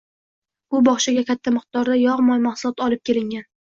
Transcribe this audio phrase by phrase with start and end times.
[0.75, 3.53] Bu bogʻchaga katta miqdorda yogʻ-moy mahsuloti olib kelingan